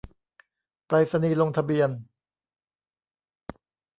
[0.87, 1.89] ไปรษณีย์ลงทะเบียน